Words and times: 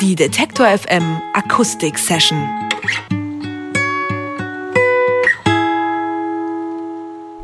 Die 0.00 0.16
Detektor 0.16 0.66
FM 0.66 1.22
Akustik 1.34 1.98
Session. 1.98 2.48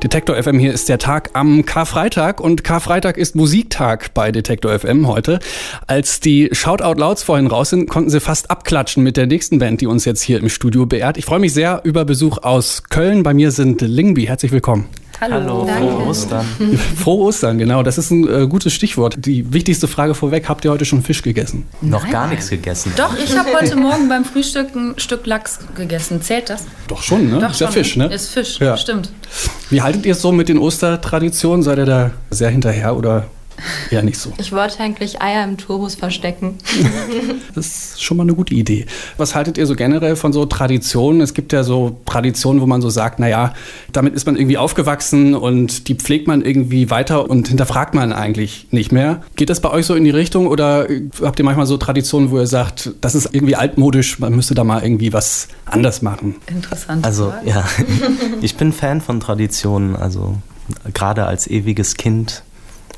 Detektor 0.03 0.43
FM, 0.43 0.59
hier 0.59 0.73
ist 0.73 0.89
der 0.89 0.99
Tag 0.99 1.31
am 1.35 1.65
Karfreitag 1.65 2.41
und 2.41 2.65
Karfreitag 2.65 3.19
ist 3.19 3.37
Musiktag 3.37 4.13
bei 4.15 4.33
Detektor 4.33 4.77
FM 4.77 5.07
heute. 5.07 5.39
Als 5.87 6.19
die 6.19 6.49
Shoutout 6.51 6.99
Louds 6.99 7.23
vorhin 7.23 7.47
raus 7.47 7.71
sind, 7.71 7.89
konnten 7.89 8.11
sie 8.11 8.19
fast 8.19 8.51
abklatschen 8.51 9.05
mit 9.05 9.17
der 9.17 9.27
nächsten 9.27 9.61
Band, 9.61 9.81
die 9.81 9.87
uns 9.87 10.05
jetzt 10.05 10.23
hier 10.23 10.39
im 10.39 10.49
Studio 10.49 10.87
beehrt. 10.87 11.19
Ich 11.19 11.27
freue 11.27 11.39
mich 11.39 11.55
sehr 11.55 11.83
über 11.85 12.05
Besuch 12.05 12.39
aus 12.39 12.83
Köln. 12.91 13.23
Bei 13.23 13.33
mir 13.33 13.53
sind 13.53 13.81
Lingby. 13.81 14.27
Herzlich 14.27 14.51
willkommen. 14.51 14.89
Hallo, 15.21 15.65
Danke. 15.67 15.91
frohe 15.91 16.07
Ostern. 16.07 16.47
Frohe 16.97 17.25
Ostern, 17.27 17.59
genau. 17.59 17.83
Das 17.83 17.99
ist 17.99 18.11
ein 18.11 18.27
äh, 18.27 18.47
gutes 18.47 18.73
Stichwort. 18.73 19.17
Die 19.27 19.53
wichtigste 19.53 19.87
Frage 19.87 20.15
vorweg, 20.15 20.49
habt 20.49 20.65
ihr 20.65 20.71
heute 20.71 20.85
schon 20.87 21.03
Fisch 21.03 21.21
gegessen? 21.23 21.67
Noch 21.83 22.09
gar 22.09 22.27
nichts 22.29 22.49
gegessen. 22.49 22.93
Doch, 22.97 23.15
ich 23.23 23.37
habe 23.37 23.51
heute 23.61 23.77
Morgen 23.77 24.09
beim 24.09 24.25
Frühstück 24.25 24.75
ein 24.75 24.95
Stück 24.99 25.27
Lachs 25.27 25.59
gegessen. 25.77 26.23
Zählt 26.23 26.49
das? 26.49 26.65
Doch 26.89 27.03
schon, 27.03 27.29
ne? 27.31 27.39
Doch 27.39 27.51
ist 27.51 27.61
ja 27.61 27.67
schon. 27.67 27.75
Fisch, 27.75 27.97
ne? 27.97 28.07
Ist 28.07 28.31
Fisch, 28.31 28.59
Ja. 28.61 28.77
stimmt. 28.77 29.11
Wie 29.69 29.83
haltet 29.83 30.07
ihr 30.07 30.13
es 30.13 30.23
so 30.23 30.33
mit 30.33 30.49
den 30.49 30.59
Ostertraditionen? 30.59 31.63
Seid 31.63 31.79
ihr 31.79 31.87
da 31.87 32.11
sehr 32.31 32.49
hinterher 32.51 32.97
oder 32.97 33.27
eher 33.91 34.03
nicht 34.03 34.19
so? 34.19 34.33
Ich 34.39 34.53
wollte 34.53 34.81
eigentlich 34.81 35.21
Eier 35.21 35.45
im 35.45 35.57
Turbus 35.57 35.95
verstecken. 35.95 36.59
Das 37.55 37.67
ist 37.67 38.03
schon 38.03 38.17
mal 38.17 38.23
eine 38.23 38.35
gute 38.35 38.55
Idee. 38.55 38.87
Was 39.17 39.35
haltet 39.35 39.59
ihr 39.59 39.67
so 39.67 39.75
generell 39.75 40.15
von 40.15 40.33
so 40.33 40.47
Traditionen? 40.47 41.21
Es 41.21 41.35
gibt 41.35 41.53
ja 41.53 41.65
so 41.65 41.99
Traditionen, 42.07 42.63
wo 42.63 42.67
man 42.67 42.81
so 42.81 42.91
sagt, 42.91 43.19
naja, 43.19 43.55
damit 43.93 44.15
ist 44.15 44.25
man 44.25 44.37
irgendwie 44.37 44.57
aufgewachsen 44.57 45.35
und 45.35 45.89
die 45.89 45.95
pflegt 45.95 46.29
man 46.29 46.43
irgendwie 46.43 46.91
weiter 46.91 47.29
und 47.29 47.49
hinterfragt 47.49 47.95
man 47.95 48.13
eigentlich 48.13 48.69
nicht 48.71 48.93
mehr. 48.93 49.23
Geht 49.37 49.51
das 49.51 49.61
bei 49.61 49.71
euch 49.71 49.87
so 49.87 49.95
in 49.95 50.05
die 50.05 50.11
Richtung 50.11 50.47
oder 50.47 50.87
habt 51.23 51.39
ihr 51.39 51.45
manchmal 51.45 51.67
so 51.67 51.77
Traditionen, 51.77 52.31
wo 52.31 52.39
ihr 52.39 52.47
sagt, 52.47 52.93
das 53.01 53.15
ist 53.15 53.31
irgendwie 53.33 53.57
altmodisch, 53.57 54.19
man 54.21 54.35
müsste 54.35 54.55
da 54.55 54.65
mal 54.65 54.83
irgendwie 54.83 55.13
was 55.13 55.49
anders 55.67 56.03
machen? 56.03 56.37
Interessant. 56.47 57.05
Also 57.05 57.33
ja, 57.45 57.65
ich 58.43 58.57
bin 58.57 58.73
Fan 58.73 59.01
von 59.01 59.21
Traditionen. 59.21 59.97
Also 59.97 60.37
gerade 60.95 61.27
als 61.27 61.47
ewiges 61.47 61.97
Kind 61.97 62.43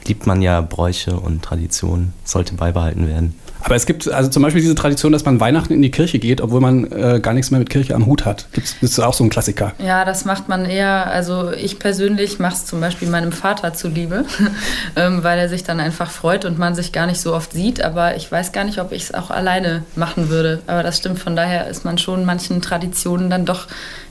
liebt 0.06 0.26
man 0.26 0.42
ja 0.42 0.60
Bräuche 0.60 1.18
und 1.18 1.42
Traditionen. 1.42 2.12
Sollte 2.24 2.54
beibehalten 2.54 3.06
werden. 3.06 3.34
Aber 3.64 3.76
es 3.76 3.86
gibt 3.86 4.10
also 4.10 4.28
zum 4.28 4.42
Beispiel 4.42 4.60
diese 4.60 4.74
Tradition, 4.74 5.12
dass 5.12 5.24
man 5.24 5.38
Weihnachten 5.38 5.72
in 5.72 5.82
die 5.82 5.90
Kirche 5.90 6.18
geht, 6.18 6.40
obwohl 6.40 6.60
man 6.60 6.90
äh, 6.90 7.20
gar 7.22 7.32
nichts 7.32 7.50
mehr 7.50 7.60
mit 7.60 7.70
Kirche 7.70 7.94
am 7.94 8.06
Hut 8.06 8.24
hat. 8.24 8.48
Gibt's, 8.52 8.76
ist 8.80 8.98
auch 8.98 9.14
so 9.14 9.22
ein 9.22 9.30
Klassiker. 9.30 9.72
Ja, 9.78 10.04
das 10.04 10.24
macht 10.24 10.48
man 10.48 10.64
eher, 10.64 11.06
also 11.06 11.52
ich 11.52 11.78
persönlich 11.78 12.38
mache 12.40 12.54
es 12.54 12.66
zum 12.66 12.80
Beispiel 12.80 13.08
meinem 13.08 13.30
Vater 13.30 13.72
zuliebe, 13.72 14.24
ähm, 14.96 15.22
weil 15.22 15.38
er 15.38 15.48
sich 15.48 15.62
dann 15.62 15.78
einfach 15.78 16.10
freut 16.10 16.44
und 16.44 16.58
man 16.58 16.74
sich 16.74 16.92
gar 16.92 17.06
nicht 17.06 17.20
so 17.20 17.34
oft 17.34 17.52
sieht. 17.52 17.82
Aber 17.82 18.16
ich 18.16 18.30
weiß 18.30 18.52
gar 18.52 18.64
nicht, 18.64 18.80
ob 18.80 18.90
ich 18.90 19.04
es 19.04 19.14
auch 19.14 19.30
alleine 19.30 19.84
machen 19.94 20.28
würde. 20.28 20.60
Aber 20.66 20.82
das 20.82 20.98
stimmt, 20.98 21.20
von 21.20 21.36
daher 21.36 21.68
ist 21.68 21.84
man 21.84 21.98
schon 21.98 22.24
manchen 22.24 22.62
Traditionen 22.62 23.30
dann 23.30 23.46
doch 23.46 23.68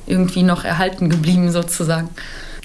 irgendwie 0.08 0.44
noch 0.44 0.64
erhalten 0.64 1.09
geblieben 1.09 1.52
sozusagen. 1.52 2.09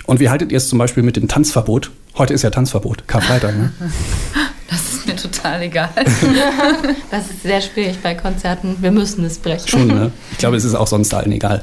Und 0.07 0.21
wie 0.21 0.31
haltet 0.31 0.53
ihr 0.53 0.59
es 0.59 0.69
zum 0.69 0.79
Beispiel 0.79 1.03
mit 1.03 1.17
dem 1.17 1.27
Tanzverbot? 1.27 1.91
Heute 2.19 2.33
ist 2.33 2.43
ja 2.43 2.51
Tanzverbot, 2.51 3.07
Karfreitag, 3.07 3.57
ne? 3.57 3.73
Das 4.69 4.81
ist 4.93 5.07
mir 5.07 5.15
total 5.15 5.63
egal. 5.63 5.91
Das 7.11 7.31
ist 7.31 7.43
sehr 7.43 7.61
schwierig 7.61 7.99
bei 8.03 8.15
Konzerten. 8.15 8.77
Wir 8.81 8.91
müssen 8.91 9.25
es 9.25 9.39
brechen. 9.39 9.69
Schon, 9.69 9.87
ne? 9.87 10.11
Ich 10.33 10.39
glaube, 10.39 10.57
es 10.57 10.65
ist 10.65 10.75
auch 10.75 10.87
sonst 10.87 11.15
allen 11.15 11.31
egal. 11.31 11.63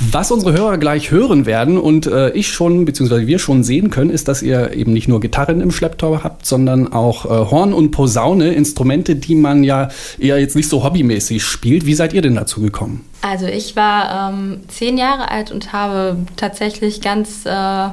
Was 0.00 0.30
unsere 0.30 0.52
Hörer 0.52 0.78
gleich 0.78 1.10
hören 1.10 1.44
werden 1.44 1.76
und 1.76 2.06
äh, 2.06 2.30
ich 2.30 2.52
schon, 2.52 2.84
beziehungsweise 2.84 3.26
wir 3.26 3.40
schon 3.40 3.64
sehen 3.64 3.90
können, 3.90 4.10
ist, 4.10 4.28
dass 4.28 4.42
ihr 4.42 4.72
eben 4.72 4.92
nicht 4.92 5.08
nur 5.08 5.20
Gitarren 5.20 5.60
im 5.60 5.72
Schlepptau 5.72 6.22
habt, 6.22 6.46
sondern 6.46 6.92
auch 6.92 7.24
äh, 7.24 7.50
Horn 7.50 7.72
und 7.72 7.90
Posaune, 7.90 8.52
Instrumente, 8.52 9.16
die 9.16 9.34
man 9.34 9.64
ja 9.64 9.88
eher 10.18 10.38
jetzt 10.38 10.54
nicht 10.54 10.68
so 10.68 10.84
hobbymäßig 10.84 11.42
spielt. 11.42 11.84
Wie 11.84 11.94
seid 11.94 12.12
ihr 12.12 12.22
denn 12.22 12.36
dazu 12.36 12.60
gekommen? 12.60 13.04
Also 13.22 13.46
ich 13.46 13.74
war 13.74 14.30
ähm, 14.30 14.60
zehn 14.68 14.98
Jahre 14.98 15.32
alt 15.32 15.50
und 15.50 15.72
habe 15.72 16.18
tatsächlich 16.36 17.00
ganz, 17.00 17.44
äh, 17.44 17.88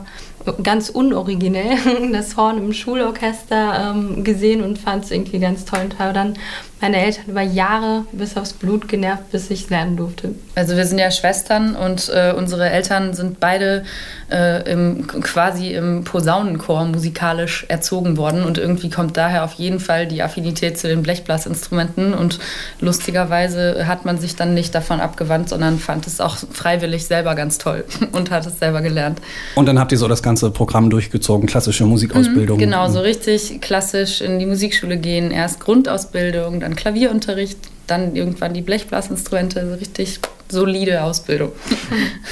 ganz 0.63 0.89
unoriginell 0.89 1.77
das 2.11 2.37
Horn 2.37 2.57
im 2.57 2.73
Schulorchester 2.73 3.93
ähm, 3.95 4.23
gesehen 4.23 4.63
und 4.63 4.79
fand 4.79 5.05
es 5.05 5.11
irgendwie 5.11 5.39
ganz 5.39 5.65
toll. 5.65 5.81
Und 5.83 5.99
habe 5.99 6.13
dann 6.13 6.33
meine 6.81 6.97
Eltern 6.97 7.25
über 7.27 7.41
Jahre 7.41 8.05
bis 8.11 8.35
aufs 8.37 8.53
Blut 8.53 8.87
genervt, 8.87 9.31
bis 9.31 9.49
ich 9.49 9.63
es 9.63 9.69
lernen 9.69 9.97
durfte. 9.97 10.35
Also 10.55 10.75
wir 10.75 10.85
sind 10.85 10.99
ja 10.99 11.09
Schwestern 11.09 11.75
und 11.75 12.09
äh, 12.09 12.33
unsere 12.35 12.69
Eltern 12.69 13.13
sind 13.13 13.39
beide 13.39 13.83
äh, 14.31 14.71
im, 14.71 15.07
quasi 15.07 15.73
im 15.73 16.03
Posaunenchor 16.03 16.85
musikalisch 16.85 17.65
erzogen 17.69 18.17
worden 18.17 18.43
und 18.43 18.57
irgendwie 18.57 18.89
kommt 18.89 19.17
daher 19.17 19.43
auf 19.43 19.53
jeden 19.53 19.79
Fall 19.79 20.07
die 20.07 20.21
Affinität 20.21 20.77
zu 20.77 20.87
den 20.87 21.01
Blechblasinstrumenten 21.03 22.13
und 22.13 22.39
lustigerweise 22.79 23.87
hat 23.87 24.05
man 24.05 24.17
sich 24.17 24.35
dann 24.35 24.53
nicht 24.53 24.73
davon 24.73 24.99
abgewandt, 24.99 25.49
sondern 25.49 25.79
fand 25.79 26.07
es 26.07 26.19
auch 26.21 26.37
freiwillig 26.37 27.05
selber 27.05 27.35
ganz 27.35 27.57
toll 27.57 27.85
und 28.11 28.31
hat 28.31 28.45
es 28.45 28.59
selber 28.59 28.81
gelernt. 28.81 29.19
Und 29.55 29.67
dann 29.67 29.79
habt 29.79 29.91
ihr 29.91 29.97
so 29.97 30.07
das 30.07 30.23
ganze 30.23 30.51
Programm 30.51 30.89
durchgezogen, 30.89 31.47
klassische 31.47 31.85
Musikausbildung. 31.85 32.57
Genau, 32.57 32.89
so 32.89 32.99
richtig 32.99 33.61
klassisch 33.61 34.21
in 34.21 34.39
die 34.39 34.45
Musikschule 34.45 34.97
gehen, 34.97 35.31
erst 35.31 35.59
Grundausbildung, 35.59 36.59
dann 36.59 36.74
Klavierunterricht, 36.75 37.57
dann 37.87 38.15
irgendwann 38.15 38.53
die 38.53 38.61
Blechblasinstrumente, 38.61 39.67
so 39.67 39.75
richtig 39.75 40.19
solide 40.49 41.03
Ausbildung. 41.03 41.51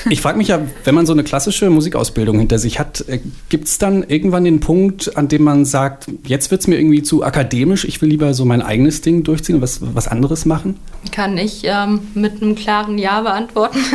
Ich 0.09 0.22
frage 0.22 0.38
mich 0.38 0.50
ja, 0.50 0.59
wenn 0.84 0.96
man 0.96 1.06
so 1.06 1.14
eine 1.14 1.24
klassische 1.24 1.70
Musikausbildung 1.70 2.38
hinter 2.38 2.59
sich 2.59 2.78
hat, 2.78 3.06
gibt 3.50 3.68
es 3.68 3.78
dann 3.78 4.04
irgendwann 4.04 4.44
den 4.44 4.59
Punkt, 4.59 5.16
an 5.16 5.30
dem 5.30 5.44
man 5.44 5.66
sagt, 5.66 6.08
jetzt 6.26 6.52
wird 6.52 6.62
es 6.62 6.68
mir 6.68 6.78
irgendwie 6.78 7.04
zu 7.04 7.24
akademisch, 7.24 7.86
ich 7.86 8.02
will 8.02 8.09
lieber 8.09 8.34
so 8.34 8.44
mein 8.44 8.62
eigenes 8.62 9.02
Ding 9.02 9.24
durchziehen 9.24 9.56
und 9.56 9.62
was, 9.62 9.80
was 9.81 10.08
anderes 10.09 10.46
machen? 10.46 10.78
Kann 11.12 11.38
ich 11.38 11.62
ähm, 11.64 12.08
mit 12.14 12.41
einem 12.41 12.56
klaren 12.56 12.97
Ja 12.97 13.22
beantworten. 13.22 13.80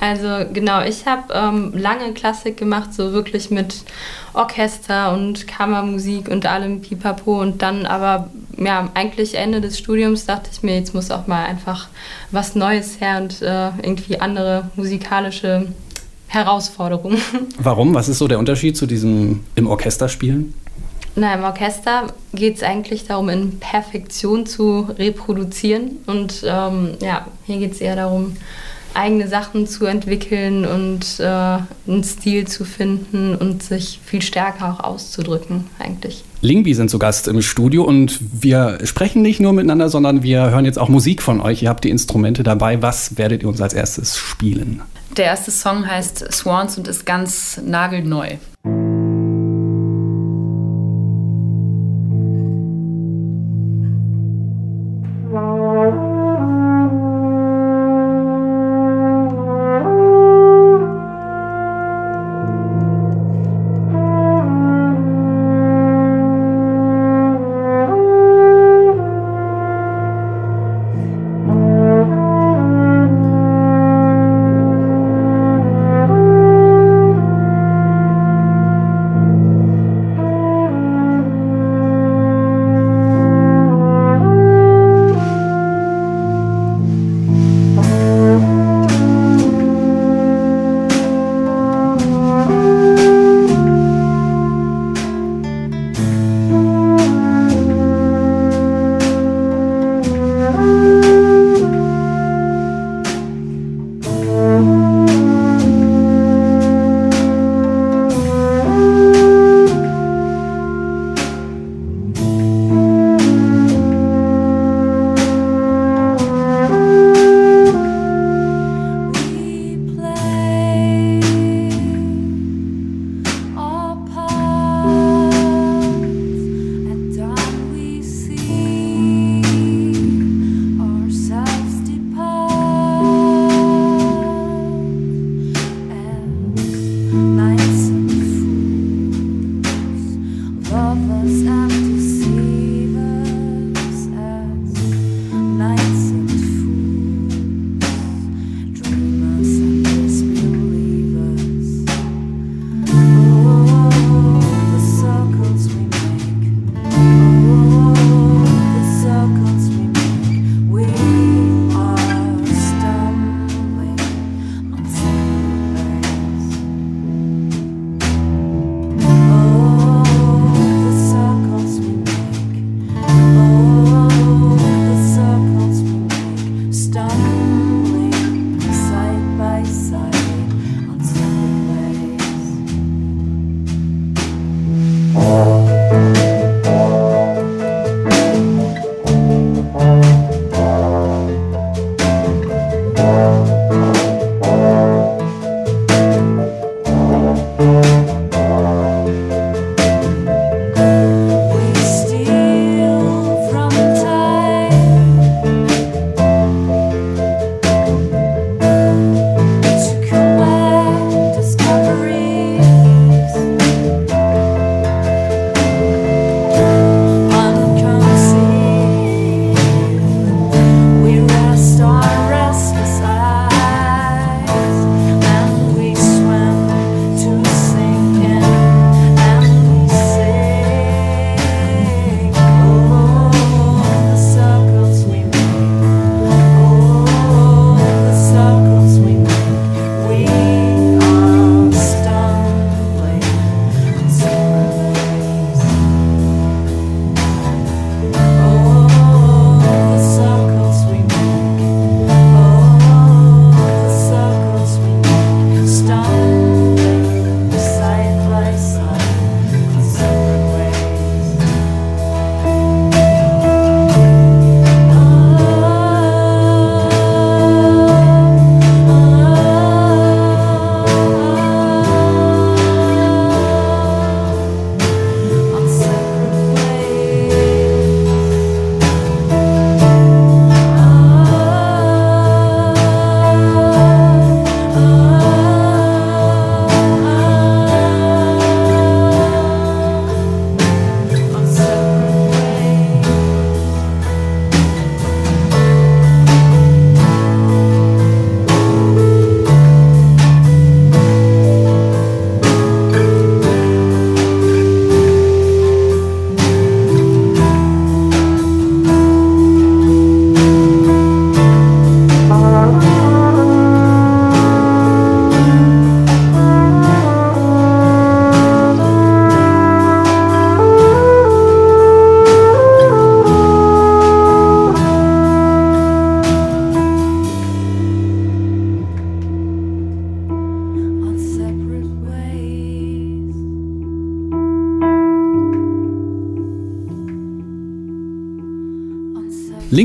Also 0.00 0.44
genau, 0.52 0.82
ich 0.82 1.06
habe 1.06 1.32
ähm, 1.32 1.72
lange 1.74 2.12
Klassik 2.12 2.58
gemacht, 2.58 2.92
so 2.92 3.14
wirklich 3.14 3.50
mit 3.50 3.84
Orchester 4.34 5.14
und 5.14 5.46
Kammermusik 5.46 6.28
und 6.28 6.44
allem 6.44 6.82
Pipapo. 6.82 7.40
Und 7.40 7.62
dann 7.62 7.86
aber, 7.86 8.28
ja, 8.58 8.90
eigentlich 8.92 9.34
Ende 9.34 9.62
des 9.62 9.78
Studiums 9.78 10.26
dachte 10.26 10.50
ich 10.52 10.62
mir, 10.62 10.74
jetzt 10.74 10.94
muss 10.94 11.10
auch 11.10 11.26
mal 11.26 11.46
einfach 11.46 11.88
was 12.32 12.54
Neues 12.54 13.00
her 13.00 13.22
und 13.22 13.40
äh, 13.40 13.68
irgendwie 13.82 14.20
andere 14.20 14.68
musikalische 14.76 15.68
Herausforderungen. 16.26 17.18
Warum? 17.58 17.94
Was 17.94 18.08
ist 18.08 18.18
so 18.18 18.28
der 18.28 18.38
Unterschied 18.38 18.76
zu 18.76 18.86
diesem 18.86 19.40
im 19.54 19.66
Orchester 19.66 20.08
spielen? 20.08 20.52
Na, 21.16 21.34
im 21.34 21.44
Orchester 21.44 22.08
geht 22.32 22.56
es 22.56 22.62
eigentlich 22.62 23.06
darum, 23.06 23.28
in 23.28 23.60
Perfektion 23.60 24.46
zu 24.46 24.88
reproduzieren. 24.98 25.98
Und 26.06 26.44
ähm, 26.44 26.94
ja, 27.00 27.26
hier 27.46 27.58
geht 27.58 27.72
es 27.72 27.80
eher 27.80 27.94
darum, 27.94 28.36
eigene 28.94 29.28
Sachen 29.28 29.66
zu 29.66 29.86
entwickeln 29.86 30.64
und 30.64 31.20
äh, 31.20 31.24
einen 31.24 32.04
Stil 32.04 32.46
zu 32.46 32.64
finden 32.64 33.34
und 33.34 33.62
sich 33.62 34.00
viel 34.04 34.22
stärker 34.22 34.72
auch 34.72 34.80
auszudrücken, 34.80 35.66
eigentlich. 35.78 36.24
Lingby 36.40 36.74
sind 36.74 36.90
zu 36.90 36.98
Gast 36.98 37.28
im 37.28 37.42
Studio 37.42 37.84
und 37.84 38.18
wir 38.20 38.78
sprechen 38.84 39.22
nicht 39.22 39.40
nur 39.40 39.52
miteinander, 39.52 39.88
sondern 39.88 40.22
wir 40.22 40.50
hören 40.50 40.64
jetzt 40.64 40.78
auch 40.78 40.88
Musik 40.88 41.22
von 41.22 41.40
euch. 41.40 41.62
Ihr 41.62 41.68
habt 41.68 41.84
die 41.84 41.90
Instrumente 41.90 42.42
dabei. 42.42 42.82
Was 42.82 43.16
werdet 43.18 43.42
ihr 43.42 43.48
uns 43.48 43.60
als 43.60 43.72
erstes 43.72 44.16
spielen? 44.16 44.82
Der 45.16 45.26
erste 45.26 45.50
Song 45.50 45.86
heißt 45.86 46.32
Swans 46.32 46.76
und 46.76 46.88
ist 46.88 47.06
ganz 47.06 47.60
nagelneu. 47.64 48.36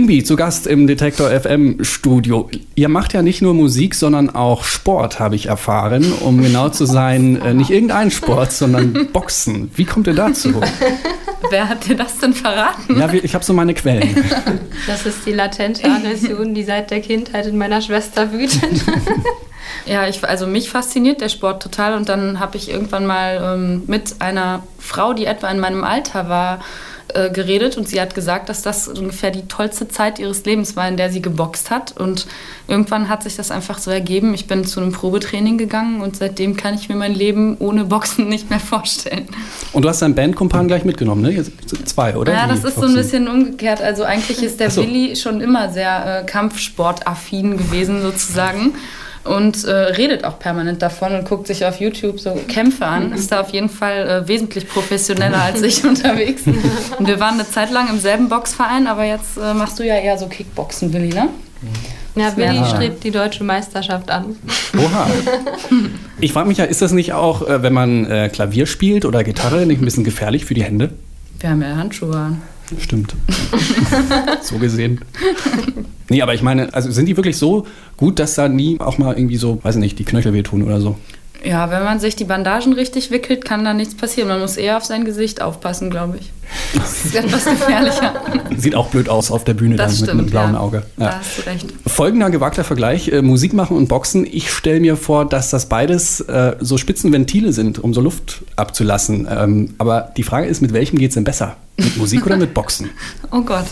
Lingby 0.09 0.23
zu 0.23 0.35
Gast 0.35 0.65
im 0.65 0.87
Detektor 0.87 1.29
FM 1.29 1.83
Studio. 1.83 2.49
Ihr 2.73 2.89
macht 2.89 3.13
ja 3.13 3.21
nicht 3.21 3.43
nur 3.43 3.53
Musik, 3.53 3.93
sondern 3.93 4.31
auch 4.31 4.63
Sport, 4.63 5.19
habe 5.19 5.35
ich 5.35 5.45
erfahren. 5.45 6.13
Um 6.21 6.41
genau 6.41 6.69
zu 6.69 6.85
sein, 6.85 7.39
äh, 7.43 7.53
nicht 7.53 7.69
irgendein 7.69 8.09
Sport, 8.09 8.51
sondern 8.51 9.09
Boxen. 9.13 9.69
Wie 9.75 9.85
kommt 9.85 10.07
ihr 10.07 10.15
dazu? 10.15 10.61
Wer 11.51 11.69
hat 11.69 11.87
dir 11.87 11.95
das 11.95 12.17
denn 12.17 12.33
verraten? 12.33 12.97
Ja, 12.97 13.13
ich 13.13 13.35
habe 13.35 13.45
so 13.45 13.53
meine 13.53 13.75
Quellen. 13.75 14.15
Das 14.87 15.05
ist 15.05 15.27
die 15.27 15.33
latente 15.33 15.83
Aggression, 15.85 16.55
die 16.55 16.63
seit 16.63 16.89
der 16.89 17.01
Kindheit 17.01 17.45
in 17.45 17.59
meiner 17.59 17.79
Schwester 17.79 18.31
wütet. 18.31 18.63
Ja, 19.85 20.07
ich, 20.07 20.23
also 20.23 20.45
mich 20.45 20.69
fasziniert 20.69 21.21
der 21.21 21.29
Sport 21.29 21.63
total 21.63 21.95
und 21.95 22.09
dann 22.09 22.39
habe 22.39 22.57
ich 22.57 22.69
irgendwann 22.69 23.07
mal 23.07 23.55
ähm, 23.55 23.83
mit 23.87 24.17
einer 24.19 24.61
Frau, 24.77 25.13
die 25.13 25.25
etwa 25.25 25.49
in 25.49 25.59
meinem 25.59 25.83
Alter 25.83 26.29
war, 26.29 26.59
äh, 27.13 27.29
geredet 27.29 27.77
und 27.77 27.87
sie 27.87 27.99
hat 27.99 28.13
gesagt, 28.13 28.49
dass 28.49 28.61
das 28.61 28.87
ungefähr 28.87 29.31
die 29.31 29.47
tollste 29.47 29.87
Zeit 29.87 30.19
ihres 30.19 30.45
Lebens 30.45 30.75
war, 30.75 30.87
in 30.87 30.97
der 30.97 31.11
sie 31.11 31.21
geboxt 31.21 31.71
hat. 31.71 31.97
Und 31.97 32.27
irgendwann 32.67 33.09
hat 33.09 33.23
sich 33.23 33.35
das 33.35 33.51
einfach 33.51 33.79
so 33.79 33.89
ergeben. 33.89 34.33
Ich 34.33 34.47
bin 34.47 34.65
zu 34.65 34.79
einem 34.79 34.91
Probetraining 34.91 35.57
gegangen 35.57 36.01
und 36.01 36.15
seitdem 36.17 36.55
kann 36.55 36.75
ich 36.75 36.87
mir 36.87 36.95
mein 36.95 37.15
Leben 37.15 37.57
ohne 37.59 37.85
Boxen 37.85 38.29
nicht 38.29 38.49
mehr 38.49 38.59
vorstellen. 38.59 39.27
Und 39.73 39.83
du 39.83 39.89
hast 39.89 40.01
deinen 40.01 40.15
Bandkumpan 40.15 40.67
gleich 40.67 40.85
mitgenommen, 40.85 41.21
ne? 41.21 41.31
Jetzt 41.31 41.51
zwei, 41.85 42.15
oder? 42.15 42.33
Ja, 42.33 42.47
das 42.47 42.63
ist 42.63 42.75
so 42.75 42.85
ein 42.85 42.93
bisschen 42.93 43.27
umgekehrt. 43.27 43.81
Also 43.81 44.03
eigentlich 44.03 44.43
ist 44.43 44.59
der 44.59 44.69
so. 44.69 44.81
Willi 44.81 45.15
schon 45.15 45.41
immer 45.41 45.69
sehr 45.69 46.21
äh, 46.21 46.25
kampfsportaffin 46.25 47.57
gewesen 47.57 48.01
sozusagen 48.01 48.73
und 49.23 49.65
äh, 49.65 49.71
redet 49.71 50.23
auch 50.23 50.39
permanent 50.39 50.81
davon 50.81 51.13
und 51.13 51.27
guckt 51.27 51.47
sich 51.47 51.65
auf 51.65 51.79
YouTube 51.79 52.19
so 52.19 52.37
Kämpfe 52.47 52.85
an. 52.85 53.11
Ist 53.11 53.31
da 53.31 53.41
auf 53.41 53.49
jeden 53.49 53.69
Fall 53.69 54.07
äh, 54.07 54.27
wesentlich 54.27 54.67
professioneller 54.67 55.41
als 55.41 55.61
ich 55.61 55.83
unterwegs. 55.85 56.43
Und 56.45 57.07
wir 57.07 57.19
waren 57.19 57.35
eine 57.35 57.49
Zeit 57.49 57.71
lang 57.71 57.89
im 57.89 57.99
selben 57.99 58.29
Boxverein, 58.29 58.87
aber 58.87 59.03
jetzt 59.03 59.37
äh, 59.37 59.53
machst 59.53 59.79
du 59.79 59.83
ja 59.83 59.95
eher 59.95 60.17
so 60.17 60.27
Kickboxen, 60.27 60.93
Willi, 60.93 61.09
ne? 61.09 61.29
Ja, 62.15 62.35
Willi 62.35 62.65
strebt 62.65 63.03
die 63.03 63.11
deutsche 63.11 63.43
Meisterschaft 63.43 64.09
an. 64.09 64.35
Oha. 64.77 65.07
Ich 66.19 66.33
frage 66.33 66.47
mich 66.47 66.57
ja, 66.57 66.65
ist 66.65 66.81
das 66.81 66.91
nicht 66.91 67.13
auch, 67.13 67.47
äh, 67.47 67.61
wenn 67.61 67.73
man 67.73 68.05
äh, 68.05 68.29
Klavier 68.29 68.65
spielt 68.65 69.05
oder 69.05 69.23
Gitarre, 69.23 69.65
nicht 69.65 69.81
ein 69.81 69.85
bisschen 69.85 70.03
gefährlich 70.03 70.45
für 70.45 70.53
die 70.53 70.63
Hände? 70.63 70.91
Wir 71.39 71.51
haben 71.51 71.61
ja 71.61 71.75
Handschuhe 71.75 72.15
an. 72.15 72.41
Stimmt. 72.77 73.15
so 74.41 74.57
gesehen. 74.57 75.01
Nee, 76.09 76.21
aber 76.21 76.33
ich 76.33 76.41
meine, 76.41 76.73
also 76.73 76.91
sind 76.91 77.07
die 77.07 77.17
wirklich 77.17 77.37
so 77.37 77.65
gut, 77.97 78.19
dass 78.19 78.35
da 78.35 78.47
nie 78.47 78.79
auch 78.79 78.97
mal 78.97 79.17
irgendwie 79.17 79.37
so, 79.37 79.63
weiß 79.63 79.75
ich 79.75 79.81
nicht, 79.81 79.99
die 79.99 80.05
Knöchel 80.05 80.33
wehtun 80.33 80.63
oder 80.63 80.81
so? 80.81 80.97
Ja, 81.43 81.71
wenn 81.71 81.83
man 81.83 81.99
sich 81.99 82.15
die 82.15 82.25
Bandagen 82.25 82.73
richtig 82.73 83.11
wickelt, 83.11 83.45
kann 83.45 83.63
da 83.63 83.73
nichts 83.73 83.95
passieren. 83.95 84.27
Man 84.27 84.39
muss 84.39 84.57
eher 84.57 84.77
auf 84.77 84.83
sein 84.83 85.05
Gesicht 85.05 85.41
aufpassen, 85.41 85.89
glaube 85.89 86.17
ich. 86.19 86.31
Das 86.73 87.05
ist 87.05 87.15
etwas 87.15 87.45
gefährlicher. 87.45 88.13
Sieht 88.57 88.75
auch 88.75 88.87
blöd 88.87 89.07
aus 89.07 89.31
auf 89.31 89.45
der 89.45 89.53
Bühne 89.53 89.75
das 89.75 89.99
dann 89.99 90.07
stimmt, 90.07 90.07
mit 90.07 90.19
einem 90.19 90.29
blauen 90.29 90.53
ja. 90.53 90.59
Auge. 90.59 90.83
Ja. 90.97 91.05
Da 91.05 91.19
hast 91.19 91.37
du 91.37 91.41
recht. 91.49 91.65
Folgender 91.87 92.29
gewagter 92.29 92.63
Vergleich: 92.63 93.07
äh, 93.09 93.21
Musik 93.21 93.53
machen 93.53 93.77
und 93.77 93.87
Boxen. 93.87 94.25
Ich 94.25 94.51
stelle 94.51 94.79
mir 94.81 94.97
vor, 94.97 95.25
dass 95.27 95.49
das 95.49 95.67
beides 95.69 96.19
äh, 96.21 96.57
so 96.59 96.77
Spitzenventile 96.77 97.53
sind, 97.53 97.79
um 97.79 97.93
so 97.93 98.01
Luft 98.01 98.43
abzulassen. 98.55 99.27
Ähm, 99.29 99.75
aber 99.77 100.11
die 100.17 100.23
Frage 100.23 100.47
ist, 100.47 100.61
mit 100.61 100.73
welchem 100.73 100.97
geht 100.97 101.11
es 101.11 101.15
denn 101.15 101.23
besser? 101.23 101.55
Mit 101.77 101.95
Musik 101.97 102.25
oder 102.25 102.37
mit 102.37 102.53
Boxen? 102.53 102.89
Oh 103.31 103.41
Gott. 103.41 103.65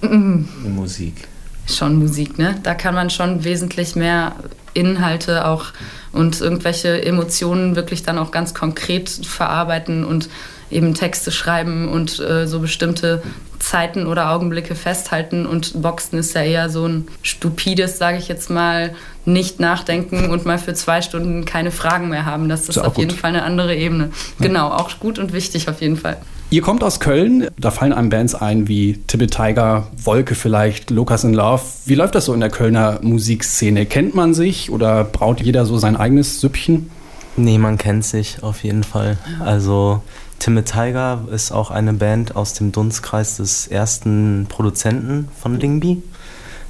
Hm. 0.00 0.48
Musik. 0.74 1.28
Schon 1.66 1.96
Musik, 1.96 2.38
ne? 2.38 2.56
Da 2.62 2.74
kann 2.74 2.94
man 2.94 3.10
schon 3.10 3.44
wesentlich 3.44 3.96
mehr 3.96 4.34
Inhalte 4.74 5.46
auch 5.46 5.66
und 6.12 6.40
irgendwelche 6.40 7.04
Emotionen 7.04 7.76
wirklich 7.76 8.02
dann 8.02 8.18
auch 8.18 8.30
ganz 8.30 8.54
konkret 8.54 9.08
verarbeiten 9.08 10.04
und 10.04 10.28
eben 10.70 10.94
Texte 10.94 11.30
schreiben 11.30 11.88
und 11.88 12.18
äh, 12.18 12.46
so 12.46 12.60
bestimmte 12.60 13.22
Zeiten 13.58 14.06
oder 14.06 14.30
Augenblicke 14.30 14.74
festhalten. 14.74 15.46
Und 15.46 15.80
Boxen 15.80 16.18
ist 16.18 16.34
ja 16.34 16.42
eher 16.42 16.68
so 16.68 16.86
ein 16.86 17.08
stupides, 17.22 17.98
sage 17.98 18.18
ich 18.18 18.28
jetzt 18.28 18.50
mal, 18.50 18.94
nicht 19.24 19.60
nachdenken 19.60 20.30
und 20.30 20.44
mal 20.44 20.58
für 20.58 20.74
zwei 20.74 21.00
Stunden 21.00 21.44
keine 21.44 21.70
Fragen 21.70 22.08
mehr 22.08 22.26
haben. 22.26 22.48
Das 22.48 22.62
ist, 22.62 22.76
ist 22.76 22.78
auf 22.78 22.98
jeden 22.98 23.16
Fall 23.16 23.30
eine 23.30 23.44
andere 23.44 23.74
Ebene. 23.74 24.10
Ja. 24.38 24.46
Genau, 24.46 24.68
auch 24.68 24.98
gut 25.00 25.18
und 25.18 25.32
wichtig 25.32 25.68
auf 25.68 25.80
jeden 25.80 25.96
Fall. 25.96 26.18
Ihr 26.54 26.62
kommt 26.62 26.84
aus 26.84 27.00
Köln, 27.00 27.48
da 27.58 27.72
fallen 27.72 27.92
einem 27.92 28.10
Bands 28.10 28.36
ein 28.36 28.68
wie 28.68 28.98
Tibet 29.08 29.32
Tiger, 29.32 29.88
Wolke 29.96 30.36
vielleicht, 30.36 30.90
Lucas 30.90 31.24
in 31.24 31.34
Love. 31.34 31.62
Wie 31.84 31.96
läuft 31.96 32.14
das 32.14 32.26
so 32.26 32.32
in 32.32 32.38
der 32.38 32.48
Kölner 32.48 33.00
Musikszene? 33.02 33.86
Kennt 33.86 34.14
man 34.14 34.34
sich 34.34 34.70
oder 34.70 35.02
braut 35.02 35.40
jeder 35.40 35.66
so 35.66 35.78
sein 35.78 35.96
eigenes 35.96 36.40
Süppchen? 36.40 36.92
Nee, 37.36 37.58
man 37.58 37.76
kennt 37.76 38.04
sich 38.04 38.44
auf 38.44 38.62
jeden 38.62 38.84
Fall. 38.84 39.18
Also 39.40 40.00
Timid 40.38 40.66
Tiger 40.66 41.24
ist 41.32 41.50
auch 41.50 41.72
eine 41.72 41.92
Band 41.92 42.36
aus 42.36 42.52
dem 42.52 42.70
Dunstkreis 42.70 43.38
des 43.38 43.66
ersten 43.66 44.46
Produzenten 44.48 45.26
von 45.36 45.58
Lingby. 45.58 46.04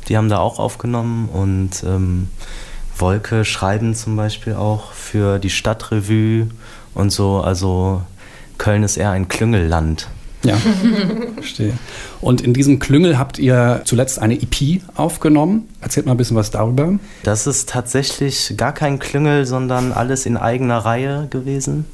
Die 0.09 0.17
haben 0.17 0.31
da 0.31 0.39
auch 0.39 0.59
aufgenommen 0.59 1.29
und 1.29 1.85
ähm, 1.85 2.31
Wolke 2.97 3.45
schreiben 3.45 3.95
zum 3.95 4.17
Beispiel 4.17 4.55
auch 4.55 4.93
für 4.93 5.39
die 5.39 5.51
Stadtrevue 5.51 6.49
und 6.95 7.11
so. 7.11 7.43
Also 7.43 8.01
Köln 8.59 8.83
ist 8.83 8.97
eher 8.97 9.11
ein 9.11 9.29
Klüngelland. 9.29 10.09
Ja, 10.45 10.57
verstehe. 11.35 11.73
Und 12.21 12.43
in 12.43 12.53
diesem 12.53 12.79
Klüngel 12.79 13.19
habt 13.19 13.39
ihr 13.39 13.83
zuletzt 13.85 14.19
eine 14.19 14.35
EP 14.35 14.83
aufgenommen. 14.95 15.69
Erzählt 15.81 16.07
mal 16.07 16.13
ein 16.13 16.19
bisschen 16.19 16.37
was 16.37 16.51
darüber. 16.51 16.99
Das 17.23 17.47
ist 17.47 17.69
tatsächlich 17.71 18.55
gar 18.57 18.73
kein 18.73 18.99
Klüngel, 18.99 19.47
sondern 19.47 19.93
alles 19.93 20.27
in 20.27 20.37
eigener 20.37 20.79
Reihe 20.79 21.29
gewesen 21.31 21.87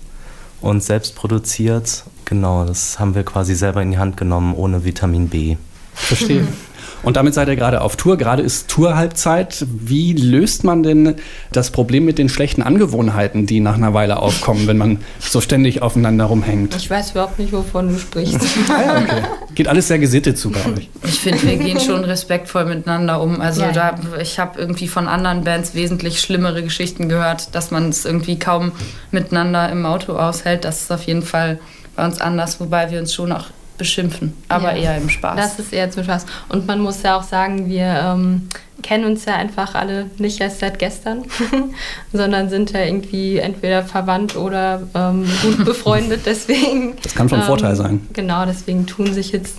und 0.61 0.83
selbst 0.83 1.15
produziert. 1.15 2.05
Genau, 2.25 2.65
das 2.65 2.99
haben 2.99 3.15
wir 3.15 3.25
quasi 3.25 3.55
selber 3.55 3.83
in 3.83 3.93
die 3.93 3.99
Hand 3.99 4.17
genommen, 4.17 4.55
ohne 4.55 4.85
Vitamin 4.85 5.29
B. 5.29 5.57
Verstehe. 5.95 6.47
Und 7.03 7.17
damit 7.17 7.35
seid 7.35 7.49
ihr 7.49 7.57
gerade 7.57 7.81
auf 7.81 7.97
Tour. 7.97 8.17
Gerade 8.17 8.43
ist 8.43 8.69
Tour-Halbzeit. 8.69 9.65
Wie 9.69 10.13
löst 10.13 10.65
man 10.65 10.83
denn 10.83 11.17
das 11.53 11.71
Problem 11.71 12.05
mit 12.05 12.19
den 12.19 12.29
schlechten 12.29 12.63
Angewohnheiten, 12.63 13.47
die 13.47 13.61
nach 13.61 13.75
einer 13.75 13.95
Weile 13.95 14.19
aufkommen, 14.19 14.67
wenn 14.67 14.77
man 14.77 14.99
so 15.19 15.41
ständig 15.41 15.83
aufeinander 15.83 16.27
rumhängt? 16.27 16.77
Ich 16.77 16.91
weiß 16.91 17.13
überhaupt 17.13 17.39
nicht, 17.39 17.53
wovon 17.53 17.89
du 17.89 17.99
sprichst. 17.99 18.41
ah, 18.69 18.83
ja, 18.83 18.99
okay. 18.99 19.23
Geht 19.55 19.69
alles 19.69 19.89
sehr 19.89 19.99
gesittet 19.99 20.39
zu 20.39 20.51
bei 20.51 20.61
euch. 20.67 20.89
Ich 21.05 21.21
finde, 21.21 21.43
wir 21.43 21.57
gehen 21.57 21.81
schon 21.81 22.05
respektvoll 22.05 22.67
miteinander 22.67 23.21
um. 23.21 23.41
Also 23.41 23.63
ja, 23.63 23.73
da, 23.73 23.99
ich 24.21 24.39
habe 24.39 24.59
irgendwie 24.59 24.89
von 24.89 25.09
anderen 25.09 25.45
Bands 25.45 25.75
wesentlich 25.75 26.21
schlimmere 26.21 26.63
Geschichten 26.63 27.09
gehört, 27.09 27.55
dass 27.55 27.71
man 27.71 27.89
es 27.89 28.05
irgendwie 28.05 28.39
kaum 28.39 28.73
miteinander 29.11 29.71
im 29.71 29.87
Auto 29.87 30.15
aushält. 30.17 30.65
Das 30.65 30.83
ist 30.83 30.93
auf 30.93 31.05
jeden 31.05 31.23
Fall 31.23 31.59
bei 31.97 32.05
uns 32.05 32.21
anders, 32.21 32.61
wobei 32.61 32.91
wir 32.91 33.01
uns 33.01 33.15
schon 33.15 33.33
auch 33.33 33.47
beschimpfen, 33.81 34.35
aber 34.49 34.77
ja, 34.77 34.93
eher 34.93 34.97
im 34.99 35.09
Spaß. 35.09 35.37
Das 35.37 35.59
ist 35.59 35.73
eher 35.73 35.91
zum 35.91 36.05
Spaß. 36.05 36.27
Und 36.51 36.67
man 36.67 36.81
muss 36.81 37.03
ja 37.03 37.17
auch 37.17 37.23
sagen, 37.23 37.67
wir 37.67 37.87
ähm, 37.87 38.49
kennen 38.83 39.07
uns 39.07 39.25
ja 39.25 39.37
einfach 39.37 39.75
alle 39.75 40.11
nicht 40.19 40.39
erst 40.39 40.61
seit 40.61 40.79
gestern, 40.79 41.25
sondern 42.13 42.51
sind 42.51 42.73
ja 42.73 42.85
irgendwie 42.85 43.39
entweder 43.39 43.83
verwandt 43.83 44.37
oder 44.37 44.83
ähm, 44.95 45.25
gut 45.43 45.65
befreundet. 45.65 46.23
Deswegen. 46.27 46.97
Das 47.03 47.15
kann 47.15 47.31
von 47.31 47.41
ähm, 47.41 47.47
Vorteil 47.47 47.75
sein. 47.75 48.07
Genau, 48.13 48.45
deswegen 48.45 48.87
tun 48.87 49.15
sich 49.15 49.33
jetzt 49.33 49.57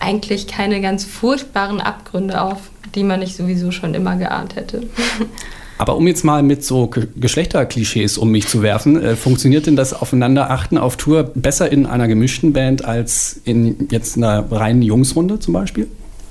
eigentlich 0.00 0.46
keine 0.46 0.80
ganz 0.80 1.04
furchtbaren 1.04 1.82
Abgründe 1.82 2.40
auf, 2.40 2.70
die 2.94 3.04
man 3.04 3.20
nicht 3.20 3.36
sowieso 3.36 3.72
schon 3.72 3.92
immer 3.92 4.16
geahnt 4.16 4.56
hätte. 4.56 4.84
Aber 5.80 5.96
um 5.96 6.06
jetzt 6.06 6.24
mal 6.24 6.42
mit 6.42 6.62
so 6.62 6.90
Geschlechterklischees 7.16 8.18
um 8.18 8.30
mich 8.30 8.46
zu 8.46 8.60
werfen, 8.60 9.02
äh, 9.02 9.16
funktioniert 9.16 9.66
denn 9.66 9.76
das 9.76 9.94
Aufeinanderachten 9.94 10.76
auf 10.76 10.98
Tour 10.98 11.22
besser 11.22 11.72
in 11.72 11.86
einer 11.86 12.06
gemischten 12.06 12.52
Band 12.52 12.84
als 12.84 13.40
in 13.44 13.88
jetzt 13.90 14.18
einer 14.18 14.44
reinen 14.52 14.82
Jungsrunde 14.82 15.38
zum 15.38 15.54
Beispiel? 15.54 15.88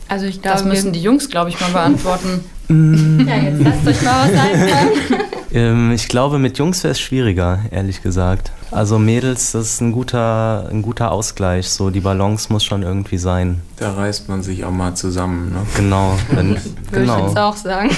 Also 0.07 0.27
ich 0.27 0.43
glaube, 0.43 0.57
das 0.57 0.65
müssen 0.67 0.93
die 0.93 1.01
Jungs, 1.01 1.31
glaube 1.31 1.49
ich, 1.49 1.59
mal 1.59 1.71
beantworten. 1.71 2.41
ja, 3.27 3.37
jetzt 3.37 3.63
lasst 3.63 3.87
euch 3.87 4.01
mal 4.03 4.29
was 4.29 4.39
einfallen. 4.39 4.89
ähm, 5.51 5.91
ich 5.93 6.07
glaube, 6.07 6.37
mit 6.37 6.59
Jungs 6.59 6.83
wäre 6.83 6.91
es 6.91 6.99
schwieriger, 6.99 7.61
ehrlich 7.71 8.03
gesagt. 8.03 8.51
Also 8.69 8.99
Mädels, 8.99 9.53
das 9.53 9.65
ist 9.65 9.81
ein 9.81 9.91
guter, 9.91 10.69
ein 10.69 10.83
guter 10.83 11.11
Ausgleich. 11.11 11.69
So 11.69 11.89
die 11.89 12.01
Balance 12.01 12.53
muss 12.53 12.63
schon 12.63 12.83
irgendwie 12.83 13.17
sein. 13.17 13.61
Da 13.77 13.93
reißt 13.93 14.29
man 14.29 14.43
sich 14.43 14.63
auch 14.63 14.71
mal 14.71 14.93
zusammen. 14.93 15.53
Ne? 15.53 15.61
Genau. 15.75 16.15
Wenn, 16.29 16.49
Würde 16.49 16.61
genau. 16.91 17.17
ich 17.17 17.23
jetzt 17.29 17.39
auch 17.39 17.55
sagen. 17.55 17.89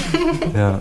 Ja. 0.56 0.80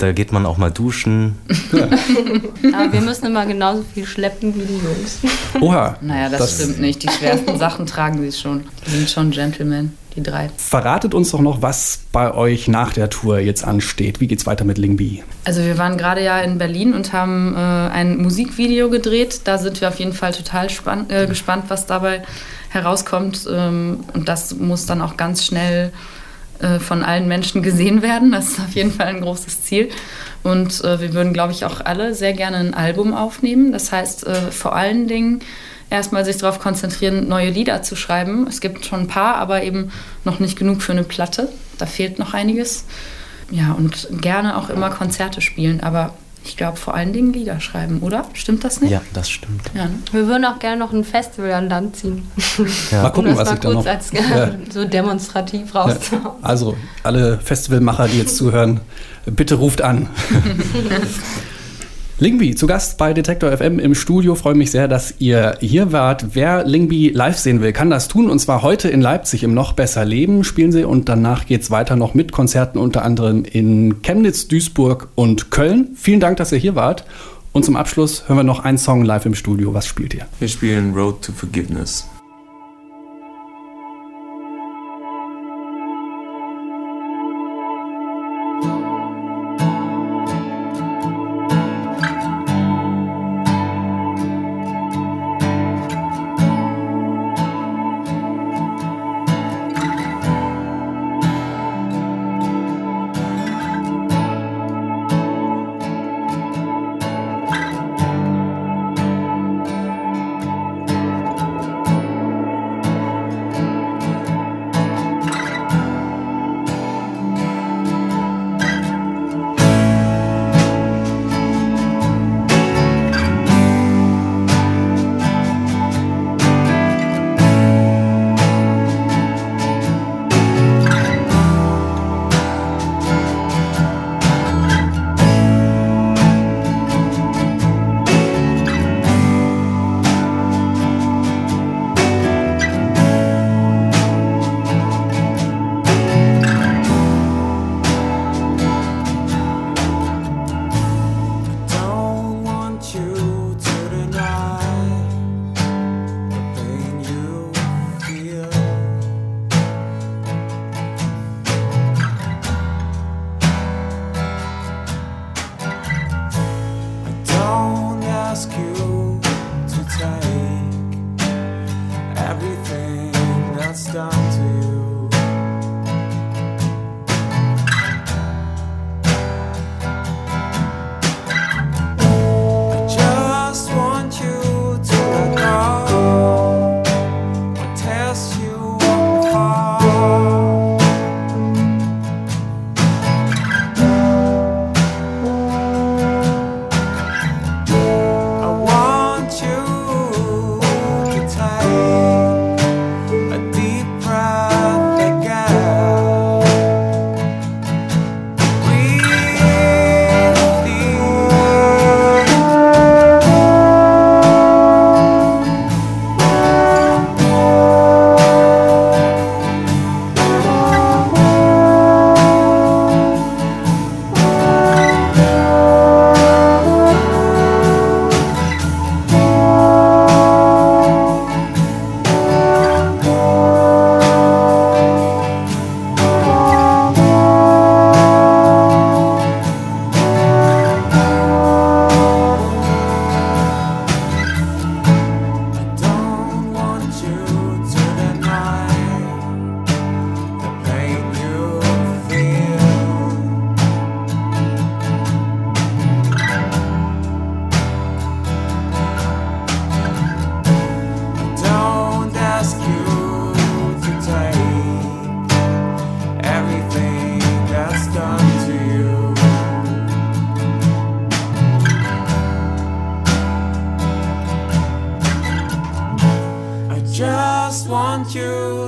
Da 0.00 0.12
geht 0.12 0.32
man 0.32 0.46
auch 0.46 0.56
mal 0.56 0.70
duschen. 0.70 1.36
Aber 1.72 2.90
wir 2.90 3.02
müssen 3.02 3.26
immer 3.26 3.44
genauso 3.44 3.84
viel 3.92 4.06
schleppen 4.06 4.54
wie 4.54 4.64
die 4.64 4.78
Jungs. 4.82 5.18
Oha. 5.60 5.98
Naja, 6.00 6.30
das, 6.30 6.40
das 6.40 6.54
stimmt 6.54 6.80
nicht. 6.80 7.02
Die 7.02 7.10
schwersten 7.10 7.58
Sachen 7.58 7.84
tragen 7.84 8.18
sie 8.22 8.32
schon. 8.32 8.64
Die 8.86 8.90
sind 8.92 9.10
schon 9.10 9.30
Gentlemen, 9.30 9.94
die 10.16 10.22
drei. 10.22 10.48
Verratet 10.56 11.12
uns 11.12 11.32
doch 11.32 11.42
noch, 11.42 11.60
was 11.60 12.00
bei 12.12 12.32
euch 12.32 12.66
nach 12.66 12.94
der 12.94 13.10
Tour 13.10 13.40
jetzt 13.40 13.62
ansteht. 13.62 14.22
Wie 14.22 14.26
geht's 14.26 14.46
weiter 14.46 14.64
mit 14.64 14.78
Lingby? 14.78 15.22
Also 15.44 15.60
wir 15.60 15.76
waren 15.76 15.98
gerade 15.98 16.24
ja 16.24 16.38
in 16.38 16.56
Berlin 16.56 16.94
und 16.94 17.12
haben 17.12 17.54
äh, 17.54 17.58
ein 17.58 18.16
Musikvideo 18.22 18.88
gedreht. 18.88 19.42
Da 19.44 19.58
sind 19.58 19.82
wir 19.82 19.88
auf 19.88 19.98
jeden 19.98 20.14
Fall 20.14 20.32
total 20.32 20.68
äh, 21.08 21.26
gespannt, 21.26 21.64
was 21.68 21.84
dabei 21.84 22.22
herauskommt. 22.70 23.46
Ähm, 23.52 24.00
und 24.14 24.30
das 24.30 24.54
muss 24.54 24.86
dann 24.86 25.02
auch 25.02 25.18
ganz 25.18 25.44
schnell 25.44 25.92
von 26.78 27.02
allen 27.02 27.28
Menschen 27.28 27.62
gesehen 27.62 28.02
werden. 28.02 28.32
Das 28.32 28.48
ist 28.50 28.60
auf 28.60 28.74
jeden 28.74 28.92
Fall 28.92 29.06
ein 29.06 29.20
großes 29.20 29.62
Ziel. 29.62 29.88
Und 30.42 30.82
äh, 30.84 31.00
wir 31.00 31.14
würden, 31.14 31.32
glaube 31.32 31.52
ich, 31.52 31.64
auch 31.64 31.80
alle 31.84 32.14
sehr 32.14 32.32
gerne 32.32 32.58
ein 32.58 32.74
Album 32.74 33.14
aufnehmen. 33.14 33.72
Das 33.72 33.92
heißt, 33.92 34.26
äh, 34.26 34.50
vor 34.50 34.74
allen 34.74 35.06
Dingen 35.06 35.40
erstmal 35.90 36.24
sich 36.24 36.38
darauf 36.38 36.60
konzentrieren, 36.60 37.28
neue 37.28 37.50
Lieder 37.50 37.82
zu 37.82 37.96
schreiben. 37.96 38.46
Es 38.46 38.60
gibt 38.60 38.86
schon 38.86 39.00
ein 39.00 39.08
paar, 39.08 39.36
aber 39.36 39.62
eben 39.62 39.90
noch 40.24 40.38
nicht 40.38 40.58
genug 40.58 40.82
für 40.82 40.92
eine 40.92 41.04
Platte. 41.04 41.48
Da 41.78 41.86
fehlt 41.86 42.18
noch 42.18 42.32
einiges. 42.32 42.84
Ja, 43.50 43.72
und 43.72 44.08
gerne 44.20 44.56
auch 44.56 44.70
immer 44.70 44.90
Konzerte 44.90 45.40
spielen, 45.40 45.80
aber 45.80 46.14
ich 46.44 46.56
glaube 46.56 46.76
vor 46.76 46.94
allen 46.94 47.12
Dingen 47.12 47.32
Lieder 47.32 47.60
schreiben, 47.60 48.00
oder? 48.00 48.24
Stimmt 48.32 48.64
das 48.64 48.80
nicht? 48.80 48.90
Ja, 48.90 49.02
das 49.12 49.30
stimmt. 49.30 49.62
Ja, 49.74 49.84
ne? 49.84 49.98
Wir 50.12 50.26
würden 50.26 50.44
auch 50.44 50.58
gerne 50.58 50.78
noch 50.78 50.92
ein 50.92 51.04
Festival 51.04 51.52
an 51.52 51.68
Land 51.68 51.96
ziehen. 51.96 52.30
Ja. 52.90 53.02
Mal 53.02 53.10
gucken, 53.10 53.32
um 53.32 53.36
das 53.36 53.38
was 53.38 53.48
mal 53.48 53.54
ich 53.54 53.60
da 53.60 53.68
kurz 53.68 53.84
noch. 53.84 53.86
als 53.86 54.12
Ja. 54.12 54.50
so 54.72 54.84
demonstrativ 54.84 55.74
rauszuhauen. 55.74 56.42
Also, 56.42 56.76
alle 57.02 57.38
Festivalmacher, 57.38 58.08
die 58.08 58.18
jetzt 58.18 58.36
zuhören, 58.36 58.80
bitte 59.26 59.56
ruft 59.56 59.82
an. 59.82 60.08
Lingby, 62.20 62.54
zu 62.54 62.66
Gast 62.66 62.98
bei 62.98 63.14
Detektor 63.14 63.50
FM 63.50 63.78
im 63.78 63.94
Studio. 63.94 64.34
Freue 64.34 64.54
mich 64.54 64.70
sehr, 64.70 64.88
dass 64.88 65.14
ihr 65.20 65.56
hier 65.60 65.90
wart. 65.90 66.34
Wer 66.34 66.66
Lingby 66.66 67.12
live 67.14 67.38
sehen 67.38 67.62
will, 67.62 67.72
kann 67.72 67.88
das 67.88 68.08
tun. 68.08 68.28
Und 68.28 68.38
zwar 68.40 68.60
heute 68.60 68.90
in 68.90 69.00
Leipzig 69.00 69.42
im 69.42 69.54
Noch 69.54 69.72
Besser 69.72 70.04
Leben 70.04 70.44
spielen 70.44 70.70
sie. 70.70 70.84
Und 70.84 71.08
danach 71.08 71.46
geht 71.46 71.62
es 71.62 71.70
weiter 71.70 71.96
noch 71.96 72.12
mit 72.12 72.30
Konzerten 72.30 72.78
unter 72.78 73.04
anderem 73.04 73.44
in 73.46 74.02
Chemnitz, 74.02 74.48
Duisburg 74.48 75.08
und 75.14 75.50
Köln. 75.50 75.92
Vielen 75.94 76.20
Dank, 76.20 76.36
dass 76.36 76.52
ihr 76.52 76.58
hier 76.58 76.74
wart. 76.74 77.06
Und 77.52 77.64
zum 77.64 77.74
Abschluss 77.74 78.28
hören 78.28 78.36
wir 78.36 78.44
noch 78.44 78.60
einen 78.66 78.76
Song 78.76 79.02
live 79.02 79.24
im 79.24 79.34
Studio. 79.34 79.72
Was 79.72 79.86
spielt 79.86 80.12
ihr? 80.12 80.26
Wir 80.40 80.48
spielen 80.48 80.92
Road 80.92 81.22
to 81.22 81.32
Forgiveness. 81.32 82.06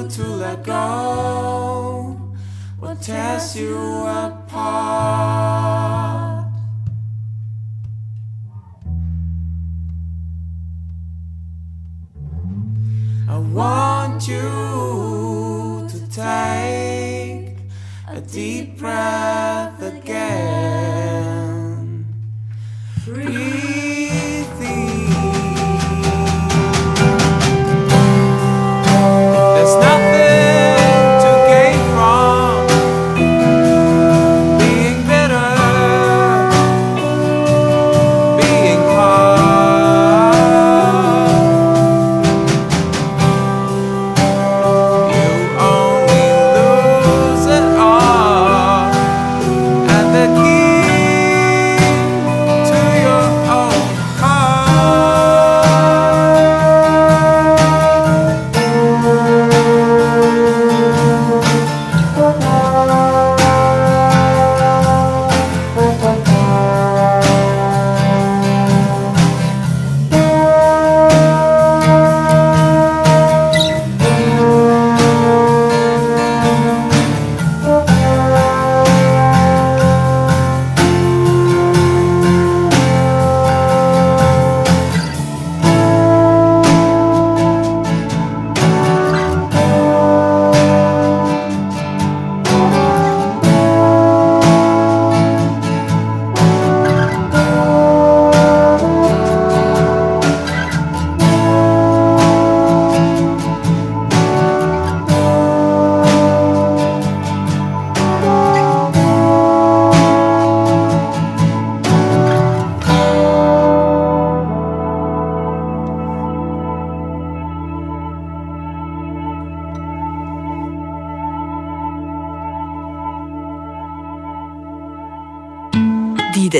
To 0.09 0.23
let 0.23 0.65
go 0.65 2.17
what 2.79 3.01
tears 3.01 3.57
you 3.57 3.77
apart. 3.77 4.42